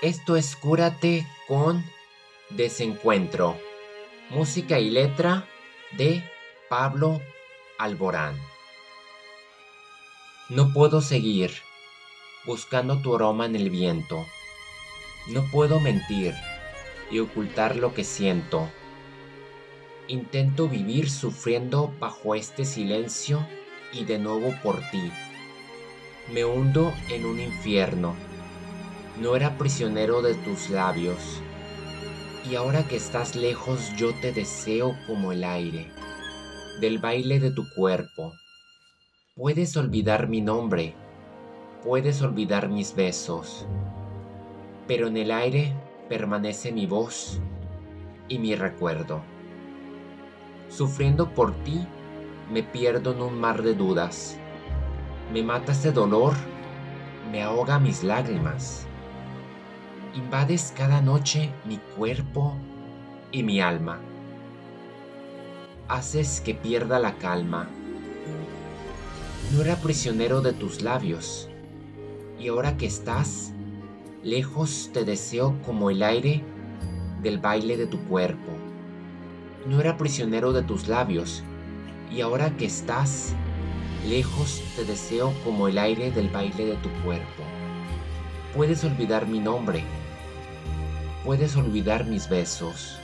Esto 0.00 0.36
es 0.36 0.54
Cúrate 0.54 1.26
con 1.48 1.84
Desencuentro. 2.50 3.58
Música 4.30 4.78
y 4.78 4.90
letra 4.90 5.48
de 5.96 6.22
Pablo 6.68 7.20
Alborán. 7.80 8.40
No 10.50 10.72
puedo 10.72 11.00
seguir 11.00 11.50
buscando 12.46 13.02
tu 13.02 13.16
aroma 13.16 13.46
en 13.46 13.56
el 13.56 13.70
viento. 13.70 14.24
No 15.30 15.42
puedo 15.50 15.80
mentir 15.80 16.32
y 17.10 17.18
ocultar 17.18 17.74
lo 17.74 17.92
que 17.92 18.04
siento. 18.04 18.70
Intento 20.06 20.68
vivir 20.68 21.10
sufriendo 21.10 21.92
bajo 21.98 22.36
este 22.36 22.64
silencio 22.64 23.44
y 23.92 24.04
de 24.04 24.20
nuevo 24.20 24.54
por 24.62 24.80
ti. 24.92 25.10
Me 26.32 26.44
hundo 26.44 26.94
en 27.08 27.26
un 27.26 27.40
infierno. 27.40 28.27
No 29.20 29.34
era 29.34 29.58
prisionero 29.58 30.22
de 30.22 30.34
tus 30.34 30.70
labios. 30.70 31.42
Y 32.48 32.54
ahora 32.54 32.86
que 32.86 32.94
estás 32.94 33.34
lejos 33.34 33.92
yo 33.96 34.14
te 34.20 34.32
deseo 34.32 34.94
como 35.08 35.32
el 35.32 35.42
aire, 35.42 35.90
del 36.80 36.98
baile 36.98 37.40
de 37.40 37.50
tu 37.50 37.68
cuerpo. 37.74 38.32
Puedes 39.34 39.76
olvidar 39.76 40.28
mi 40.28 40.40
nombre, 40.40 40.94
puedes 41.82 42.22
olvidar 42.22 42.68
mis 42.68 42.94
besos, 42.94 43.66
pero 44.86 45.08
en 45.08 45.16
el 45.16 45.32
aire 45.32 45.74
permanece 46.08 46.70
mi 46.70 46.86
voz 46.86 47.40
y 48.28 48.38
mi 48.38 48.54
recuerdo. 48.54 49.20
Sufriendo 50.68 51.34
por 51.34 51.54
ti, 51.64 51.84
me 52.52 52.62
pierdo 52.62 53.12
en 53.12 53.22
un 53.22 53.40
mar 53.40 53.62
de 53.62 53.74
dudas. 53.74 54.38
Me 55.32 55.42
mata 55.42 55.72
ese 55.72 55.90
dolor, 55.90 56.34
me 57.32 57.42
ahoga 57.42 57.80
mis 57.80 58.04
lágrimas. 58.04 58.86
Invades 60.14 60.72
cada 60.76 61.00
noche 61.00 61.50
mi 61.64 61.78
cuerpo 61.96 62.54
y 63.32 63.42
mi 63.42 63.60
alma. 63.60 64.00
Haces 65.88 66.40
que 66.40 66.54
pierda 66.54 66.98
la 66.98 67.16
calma. 67.16 67.68
No 69.52 69.62
era 69.62 69.76
prisionero 69.76 70.40
de 70.40 70.52
tus 70.52 70.82
labios, 70.82 71.48
y 72.38 72.48
ahora 72.48 72.76
que 72.76 72.86
estás, 72.86 73.52
lejos 74.22 74.90
te 74.92 75.04
deseo 75.04 75.54
como 75.64 75.90
el 75.90 76.02
aire 76.02 76.42
del 77.22 77.38
baile 77.38 77.76
de 77.76 77.86
tu 77.86 77.98
cuerpo 78.04 78.52
no 79.68 79.80
era 79.80 79.98
prisionero 79.98 80.52
de 80.52 80.62
tus 80.62 80.88
labios, 80.88 81.42
y 82.10 82.22
ahora 82.22 82.56
que 82.56 82.64
estás 82.64 83.34
lejos 84.08 84.62
te 84.76 84.84
deseo 84.84 85.34
como 85.44 85.68
el 85.68 85.76
aire 85.76 86.10
del 86.10 86.30
baile 86.30 86.64
de 86.64 86.76
tu 86.76 86.88
cuerpo. 87.04 87.42
Puedes 88.58 88.82
olvidar 88.82 89.28
mi 89.28 89.38
nombre, 89.38 89.84
puedes 91.24 91.54
olvidar 91.54 92.06
mis 92.06 92.28
besos, 92.28 92.98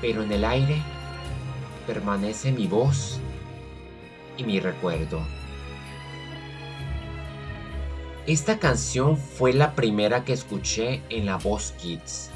pero 0.00 0.22
en 0.22 0.32
el 0.32 0.46
aire 0.46 0.80
permanece 1.86 2.52
mi 2.52 2.66
voz 2.66 3.20
y 4.38 4.44
mi 4.44 4.58
recuerdo. 4.58 5.20
Esta 8.26 8.58
canción 8.58 9.18
fue 9.18 9.52
la 9.52 9.74
primera 9.74 10.24
que 10.24 10.32
escuché 10.32 11.02
en 11.10 11.26
la 11.26 11.36
Voz 11.36 11.72
Kids 11.72 12.30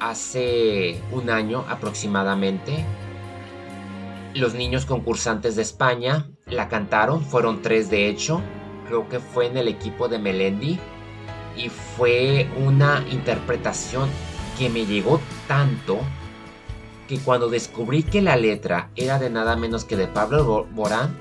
hace 0.00 1.00
un 1.12 1.30
año 1.30 1.64
aproximadamente. 1.66 2.84
Los 4.34 4.52
niños 4.52 4.84
concursantes 4.84 5.56
de 5.56 5.62
España 5.62 6.28
la 6.44 6.68
cantaron, 6.68 7.24
fueron 7.24 7.62
tres 7.62 7.88
de 7.88 8.10
hecho, 8.10 8.42
creo 8.86 9.08
que 9.08 9.18
fue 9.18 9.46
en 9.46 9.56
el 9.56 9.68
equipo 9.68 10.08
de 10.08 10.18
Melendi 10.18 10.78
y 11.56 11.68
fue 11.68 12.48
una 12.64 13.04
interpretación 13.10 14.08
que 14.58 14.68
me 14.68 14.86
llegó 14.86 15.20
tanto 15.48 15.98
que 17.08 17.18
cuando 17.18 17.48
descubrí 17.48 18.02
que 18.02 18.22
la 18.22 18.36
letra 18.36 18.90
era 18.96 19.18
de 19.18 19.30
nada 19.30 19.56
menos 19.56 19.84
que 19.84 19.96
de 19.96 20.08
Pablo 20.08 20.66
Borán, 20.72 21.16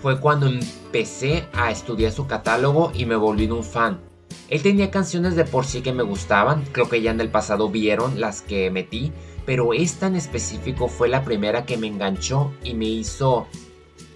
fue 0.00 0.20
cuando 0.20 0.46
empecé 0.46 1.46
a 1.52 1.70
estudiar 1.70 2.12
su 2.12 2.26
catálogo 2.26 2.92
y 2.94 3.06
me 3.06 3.16
volví 3.16 3.46
un 3.46 3.64
fan. 3.64 4.00
Él 4.48 4.62
tenía 4.62 4.90
canciones 4.90 5.36
de 5.36 5.44
por 5.44 5.64
sí 5.64 5.80
que 5.80 5.92
me 5.92 6.02
gustaban, 6.02 6.64
creo 6.72 6.88
que 6.88 7.00
ya 7.00 7.10
en 7.10 7.20
el 7.20 7.30
pasado 7.30 7.70
vieron 7.70 8.20
las 8.20 8.42
que 8.42 8.70
metí, 8.70 9.12
pero 9.46 9.72
esta 9.72 10.06
en 10.06 10.16
específico 10.16 10.88
fue 10.88 11.08
la 11.08 11.24
primera 11.24 11.64
que 11.64 11.76
me 11.76 11.86
enganchó 11.86 12.52
y 12.62 12.74
me 12.74 12.86
hizo 12.86 13.46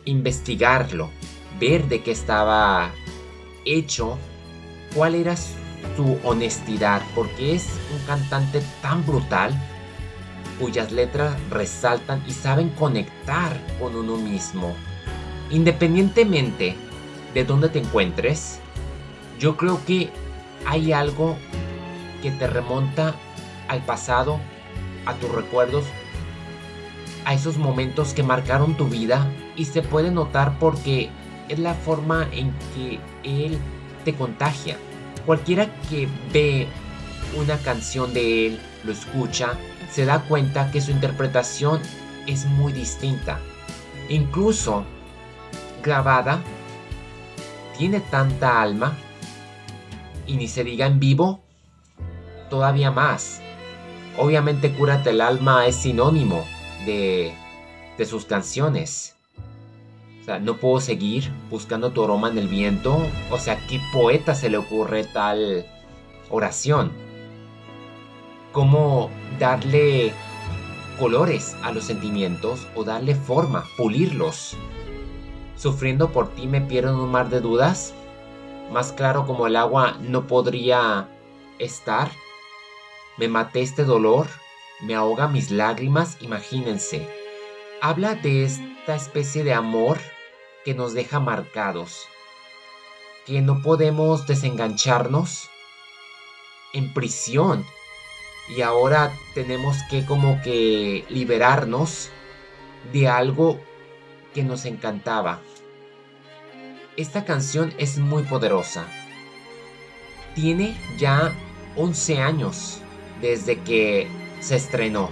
investigarlo, 0.04 1.10
ver 1.58 1.88
de 1.88 2.02
qué 2.02 2.10
estaba 2.10 2.92
hecho, 3.64 4.18
cuál 4.94 5.14
era 5.14 5.36
su 5.36 6.18
honestidad, 6.24 7.02
porque 7.14 7.54
es 7.54 7.68
un 7.92 8.06
cantante 8.06 8.62
tan 8.82 9.04
brutal 9.04 9.52
cuyas 10.58 10.90
letras 10.92 11.36
resaltan 11.50 12.22
y 12.26 12.32
saben 12.32 12.70
conectar 12.70 13.56
con 13.78 13.94
uno 13.94 14.16
mismo. 14.16 14.74
Independientemente 15.50 16.76
de 17.34 17.44
dónde 17.44 17.68
te 17.68 17.78
encuentres, 17.78 18.60
yo 19.38 19.56
creo 19.56 19.84
que 19.86 20.10
hay 20.66 20.92
algo 20.92 21.36
que 22.22 22.30
te 22.32 22.46
remonta 22.46 23.14
al 23.68 23.84
pasado, 23.84 24.40
a 25.06 25.14
tus 25.14 25.30
recuerdos, 25.30 25.84
a 27.24 27.34
esos 27.34 27.56
momentos 27.56 28.14
que 28.14 28.22
marcaron 28.22 28.76
tu 28.76 28.86
vida 28.86 29.30
y 29.56 29.66
se 29.66 29.82
puede 29.82 30.10
notar 30.10 30.58
porque 30.58 31.10
es 31.48 31.58
la 31.58 31.74
forma 31.74 32.28
en 32.32 32.52
que 32.74 32.98
él 33.22 33.58
contagia. 34.14 34.76
Cualquiera 35.26 35.68
que 35.88 36.08
ve 36.32 36.68
una 37.36 37.58
canción 37.58 38.12
de 38.14 38.46
él, 38.46 38.60
lo 38.84 38.92
escucha, 38.92 39.58
se 39.90 40.04
da 40.04 40.22
cuenta 40.22 40.70
que 40.70 40.80
su 40.80 40.90
interpretación 40.90 41.80
es 42.26 42.46
muy 42.46 42.72
distinta. 42.72 43.38
Incluso 44.08 44.84
grabada, 45.82 46.40
tiene 47.76 48.00
tanta 48.00 48.60
alma 48.60 48.96
y 50.26 50.36
ni 50.36 50.48
se 50.48 50.64
diga 50.64 50.86
en 50.86 50.98
vivo, 50.98 51.40
todavía 52.50 52.90
más. 52.90 53.40
Obviamente 54.16 54.72
Cúrate 54.72 55.10
el 55.10 55.20
alma 55.20 55.66
es 55.66 55.76
sinónimo 55.76 56.44
de, 56.86 57.32
de 57.96 58.04
sus 58.04 58.24
canciones. 58.24 59.17
No 60.38 60.58
puedo 60.58 60.80
seguir 60.80 61.32
buscando 61.48 61.90
tu 61.90 62.04
aroma 62.04 62.28
en 62.28 62.36
el 62.36 62.48
viento. 62.48 62.98
O 63.30 63.38
sea, 63.38 63.56
¿qué 63.66 63.80
poeta 63.92 64.34
se 64.34 64.50
le 64.50 64.58
ocurre 64.58 65.04
tal 65.04 65.64
oración? 66.28 66.92
¿Cómo 68.52 69.10
darle 69.38 70.12
colores 70.98 71.56
a 71.62 71.72
los 71.72 71.84
sentimientos 71.84 72.66
o 72.74 72.84
darle 72.84 73.14
forma, 73.14 73.64
pulirlos? 73.78 74.54
Sufriendo 75.56 76.10
por 76.12 76.28
ti 76.34 76.46
me 76.46 76.60
pierdo 76.60 76.90
en 76.90 77.00
un 77.00 77.10
mar 77.10 77.30
de 77.30 77.40
dudas 77.40 77.94
más 78.70 78.92
claro 78.92 79.26
como 79.26 79.46
el 79.46 79.56
agua 79.56 79.96
no 80.00 80.26
podría 80.26 81.08
estar. 81.58 82.10
Me 83.16 83.28
maté 83.28 83.62
este 83.62 83.84
dolor, 83.84 84.26
me 84.82 84.94
ahoga 84.94 85.26
mis 85.26 85.50
lágrimas, 85.50 86.18
imagínense. 86.20 87.08
Habla 87.80 88.14
de 88.14 88.44
esta 88.44 88.94
especie 88.94 89.42
de 89.42 89.54
amor 89.54 89.98
que 90.68 90.74
nos 90.74 90.92
deja 90.92 91.18
marcados, 91.18 92.08
que 93.24 93.40
no 93.40 93.62
podemos 93.62 94.26
desengancharnos 94.26 95.48
en 96.74 96.92
prisión 96.92 97.64
y 98.54 98.60
ahora 98.60 99.10
tenemos 99.32 99.78
que 99.88 100.04
como 100.04 100.42
que 100.42 101.06
liberarnos 101.08 102.10
de 102.92 103.08
algo 103.08 103.58
que 104.34 104.42
nos 104.42 104.66
encantaba. 104.66 105.40
Esta 106.98 107.24
canción 107.24 107.72
es 107.78 107.96
muy 107.96 108.24
poderosa. 108.24 108.86
Tiene 110.34 110.76
ya 110.98 111.32
11 111.76 112.20
años 112.20 112.82
desde 113.22 113.58
que 113.60 114.06
se 114.40 114.56
estrenó. 114.56 115.08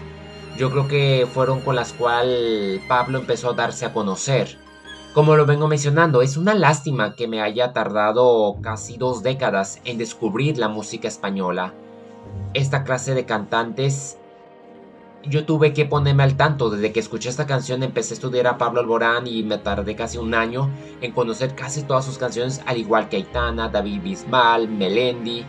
Yo 0.59 0.71
creo 0.71 0.87
que 0.87 1.27
fueron 1.33 1.63
con 1.63 1.77
las 1.77 1.95
cuales 1.95 2.83
Pablo 2.87 3.17
empezó 3.17 3.53
a 3.53 3.55
darse 3.55 3.87
a 3.87 3.95
conocer. 3.95 4.66
Como 5.17 5.35
lo 5.35 5.47
vengo 5.47 5.67
mencionando, 5.67 6.21
es 6.21 6.37
una 6.37 6.53
lástima 6.53 7.15
que 7.17 7.27
me 7.27 7.41
haya 7.41 7.73
tardado 7.73 8.59
casi 8.61 8.99
dos 8.99 9.23
décadas 9.23 9.81
en 9.87 9.97
descubrir 9.97 10.59
la 10.59 10.69
música 10.69 11.09
española. 11.09 11.73
Esta 12.53 12.85
clase 12.85 13.15
de 13.15 13.25
cantantes 13.25 14.19
yo 15.25 15.47
tuve 15.47 15.73
que 15.73 15.87
ponerme 15.87 16.23
al 16.23 16.37
tanto. 16.37 16.69
Desde 16.69 16.93
que 16.93 17.01
escuché 17.01 17.31
esta 17.31 17.47
canción 17.47 17.83
empecé 17.83 18.13
a 18.13 18.17
estudiar 18.17 18.47
a 18.47 18.59
Pablo 18.59 18.81
Alborán 18.81 19.27
y 19.27 19.43
me 19.43 19.57
tardé 19.57 19.97
casi 19.97 20.19
un 20.19 20.35
año 20.35 20.69
en 21.01 21.13
conocer 21.13 21.55
casi 21.55 21.85
todas 21.85 22.05
sus 22.05 22.19
canciones, 22.19 22.61
al 22.67 22.77
igual 22.77 23.09
que 23.09 23.17
Aitana, 23.17 23.71
David 23.71 24.03
Bisbal, 24.03 24.69
Melendi, 24.69 25.47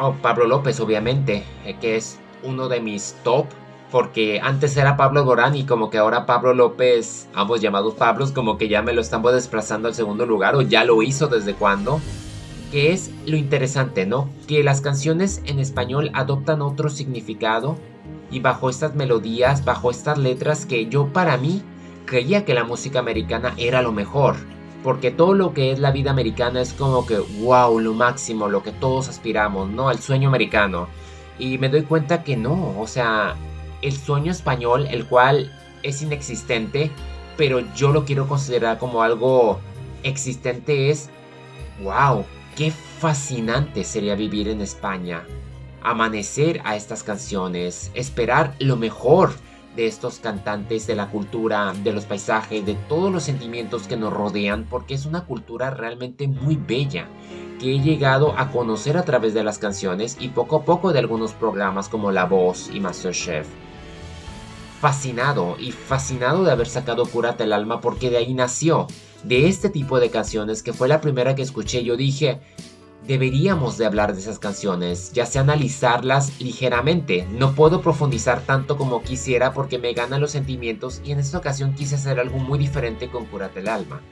o 0.00 0.12
Pablo 0.14 0.44
López 0.44 0.80
obviamente, 0.80 1.44
eh, 1.64 1.76
que 1.80 1.94
es 1.94 2.18
uno 2.42 2.66
de 2.66 2.80
mis 2.80 3.14
top. 3.22 3.46
Porque 3.94 4.40
antes 4.42 4.76
era 4.76 4.96
Pablo 4.96 5.20
Alborán 5.20 5.54
y 5.54 5.66
como 5.66 5.88
que 5.88 5.98
ahora 5.98 6.26
Pablo 6.26 6.52
López, 6.52 7.28
ambos 7.32 7.60
llamados 7.60 7.94
Pablos, 7.94 8.32
como 8.32 8.58
que 8.58 8.66
ya 8.68 8.82
me 8.82 8.92
lo 8.92 9.00
estamos 9.00 9.32
desplazando 9.32 9.86
al 9.86 9.94
segundo 9.94 10.26
lugar 10.26 10.56
o 10.56 10.62
ya 10.62 10.82
lo 10.82 11.00
hizo 11.00 11.28
desde 11.28 11.54
cuando 11.54 12.00
que 12.72 12.92
es 12.92 13.12
lo 13.24 13.36
interesante, 13.36 14.04
¿no? 14.04 14.28
Que 14.48 14.64
las 14.64 14.80
canciones 14.80 15.42
en 15.44 15.60
español 15.60 16.10
adoptan 16.12 16.60
otro 16.60 16.90
significado 16.90 17.76
y 18.32 18.40
bajo 18.40 18.68
estas 18.68 18.96
melodías, 18.96 19.64
bajo 19.64 19.92
estas 19.92 20.18
letras 20.18 20.66
que 20.66 20.86
yo 20.86 21.12
para 21.12 21.36
mí 21.36 21.62
creía 22.04 22.44
que 22.44 22.54
la 22.54 22.64
música 22.64 22.98
americana 22.98 23.54
era 23.58 23.80
lo 23.80 23.92
mejor. 23.92 24.34
Porque 24.82 25.12
todo 25.12 25.34
lo 25.34 25.54
que 25.54 25.70
es 25.70 25.78
la 25.78 25.92
vida 25.92 26.10
americana 26.10 26.60
es 26.60 26.72
como 26.72 27.06
que, 27.06 27.18
wow, 27.40 27.78
lo 27.78 27.94
máximo, 27.94 28.48
lo 28.48 28.64
que 28.64 28.72
todos 28.72 29.08
aspiramos, 29.08 29.70
¿no? 29.70 29.88
Al 29.88 30.00
sueño 30.00 30.30
americano. 30.30 30.88
Y 31.38 31.58
me 31.58 31.68
doy 31.68 31.82
cuenta 31.82 32.24
que 32.24 32.36
no, 32.36 32.74
o 32.76 32.88
sea, 32.88 33.36
el 33.84 33.92
sueño 33.92 34.32
español, 34.32 34.86
el 34.90 35.04
cual 35.04 35.52
es 35.82 36.00
inexistente, 36.00 36.90
pero 37.36 37.60
yo 37.74 37.92
lo 37.92 38.04
quiero 38.04 38.26
considerar 38.26 38.78
como 38.78 39.02
algo 39.02 39.60
existente, 40.02 40.90
es, 40.90 41.10
wow, 41.82 42.24
qué 42.56 42.70
fascinante 42.70 43.84
sería 43.84 44.14
vivir 44.14 44.48
en 44.48 44.62
España. 44.62 45.26
Amanecer 45.82 46.62
a 46.64 46.76
estas 46.76 47.02
canciones, 47.02 47.90
esperar 47.94 48.54
lo 48.58 48.76
mejor 48.76 49.32
de 49.76 49.86
estos 49.86 50.18
cantantes, 50.18 50.86
de 50.86 50.94
la 50.94 51.10
cultura, 51.10 51.74
de 51.82 51.92
los 51.92 52.06
paisajes, 52.06 52.64
de 52.64 52.74
todos 52.88 53.12
los 53.12 53.24
sentimientos 53.24 53.86
que 53.86 53.98
nos 53.98 54.14
rodean, 54.14 54.64
porque 54.70 54.94
es 54.94 55.04
una 55.04 55.26
cultura 55.26 55.70
realmente 55.70 56.26
muy 56.26 56.56
bella 56.56 57.06
que 57.60 57.74
he 57.74 57.80
llegado 57.80 58.38
a 58.38 58.50
conocer 58.50 58.96
a 58.96 59.04
través 59.04 59.34
de 59.34 59.44
las 59.44 59.58
canciones 59.58 60.16
y 60.20 60.28
poco 60.28 60.56
a 60.56 60.64
poco 60.64 60.92
de 60.92 61.00
algunos 61.00 61.34
programas 61.34 61.90
como 61.90 62.12
La 62.12 62.24
Voz 62.24 62.70
y 62.72 62.80
Masterchef. 62.80 63.46
Fascinado 64.84 65.56
y 65.58 65.72
fascinado 65.72 66.44
de 66.44 66.52
haber 66.52 66.68
sacado 66.68 67.06
Cúrate 67.06 67.44
el 67.44 67.54
alma 67.54 67.80
porque 67.80 68.10
de 68.10 68.18
ahí 68.18 68.34
nació, 68.34 68.86
de 69.22 69.48
este 69.48 69.70
tipo 69.70 69.98
de 69.98 70.10
canciones 70.10 70.62
que 70.62 70.74
fue 70.74 70.88
la 70.88 71.00
primera 71.00 71.34
que 71.34 71.40
escuché, 71.40 71.82
yo 71.84 71.96
dije, 71.96 72.42
deberíamos 73.06 73.78
de 73.78 73.86
hablar 73.86 74.12
de 74.12 74.20
esas 74.20 74.38
canciones, 74.38 75.10
ya 75.14 75.24
sea 75.24 75.40
analizarlas 75.40 76.38
ligeramente. 76.38 77.26
No 77.30 77.54
puedo 77.54 77.80
profundizar 77.80 78.42
tanto 78.42 78.76
como 78.76 79.02
quisiera 79.02 79.54
porque 79.54 79.78
me 79.78 79.94
ganan 79.94 80.20
los 80.20 80.32
sentimientos 80.32 81.00
y 81.02 81.12
en 81.12 81.18
esta 81.18 81.38
ocasión 81.38 81.72
quise 81.74 81.94
hacer 81.94 82.20
algo 82.20 82.36
muy 82.36 82.58
diferente 82.58 83.08
con 83.10 83.24
Cúrate 83.24 83.60
el 83.60 83.68
alma. 83.68 84.02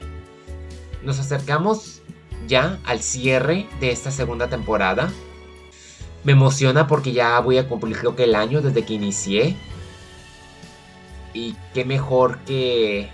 Nos 1.03 1.19
acercamos 1.19 2.01
ya 2.47 2.79
al 2.83 3.03
cierre 3.03 3.67
de 3.79 3.91
esta 3.91 4.09
segunda 4.09 4.47
temporada. 4.49 5.11
Me 6.23 6.31
emociona 6.31 6.87
porque 6.87 7.11
ya 7.11 7.39
voy 7.41 7.59
a 7.59 7.69
cumplir 7.69 7.95
creo 7.95 8.15
que 8.15 8.23
el 8.23 8.33
año 8.33 8.59
desde 8.63 8.83
que 8.83 8.95
inicié. 8.95 9.55
Y 11.33 11.55
qué 11.73 11.85
mejor 11.85 12.39
que 12.39 13.09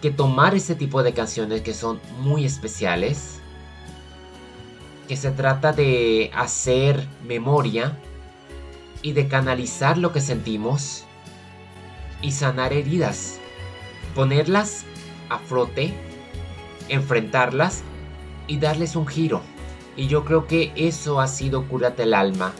que 0.00 0.10
tomar 0.10 0.54
ese 0.54 0.74
tipo 0.74 1.02
de 1.02 1.12
canciones 1.12 1.60
que 1.60 1.74
son 1.74 2.00
muy 2.20 2.46
especiales 2.46 3.40
que 5.10 5.16
se 5.16 5.32
trata 5.32 5.72
de 5.72 6.30
hacer 6.32 7.04
memoria 7.26 7.98
y 9.02 9.12
de 9.12 9.26
canalizar 9.26 9.98
lo 9.98 10.12
que 10.12 10.20
sentimos 10.20 11.04
y 12.22 12.30
sanar 12.30 12.72
heridas, 12.72 13.40
ponerlas 14.14 14.84
a 15.28 15.38
frote, 15.38 15.92
enfrentarlas 16.88 17.82
y 18.46 18.58
darles 18.58 18.94
un 18.94 19.08
giro. 19.08 19.42
Y 19.96 20.06
yo 20.06 20.24
creo 20.24 20.46
que 20.46 20.72
eso 20.76 21.20
ha 21.20 21.26
sido 21.26 21.66
Cúrate 21.66 22.04
el 22.04 22.14
alma. 22.14 22.52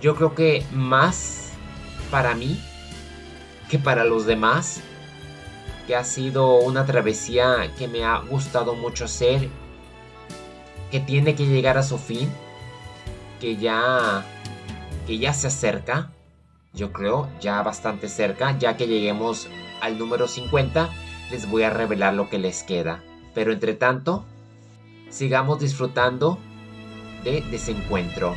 Yo 0.00 0.14
creo 0.14 0.36
que 0.36 0.64
más 0.70 1.50
para 2.12 2.36
mí 2.36 2.60
que 3.68 3.78
para 3.78 4.04
los 4.04 4.26
demás, 4.26 4.80
que 5.86 5.96
ha 5.96 6.04
sido 6.04 6.56
una 6.56 6.84
travesía 6.84 7.72
que 7.78 7.88
me 7.88 8.04
ha 8.04 8.18
gustado 8.18 8.74
mucho 8.74 9.04
hacer 9.04 9.48
que 10.90 11.00
tiene 11.00 11.34
que 11.34 11.46
llegar 11.46 11.76
a 11.78 11.82
su 11.82 11.98
fin, 11.98 12.30
que 13.40 13.56
ya 13.56 14.24
que 15.06 15.18
ya 15.18 15.32
se 15.32 15.46
acerca, 15.46 16.10
yo 16.74 16.92
creo, 16.92 17.30
ya 17.40 17.62
bastante 17.62 18.08
cerca, 18.08 18.58
ya 18.58 18.76
que 18.76 18.86
lleguemos 18.86 19.48
al 19.80 19.98
número 19.98 20.28
50, 20.28 20.90
les 21.30 21.48
voy 21.48 21.62
a 21.62 21.70
revelar 21.70 22.12
lo 22.12 22.28
que 22.28 22.38
les 22.38 22.62
queda. 22.62 23.02
Pero 23.34 23.52
entre 23.52 23.72
tanto, 23.72 24.26
sigamos 25.08 25.60
disfrutando 25.60 26.38
de 27.24 27.40
desencuentro. 27.50 28.36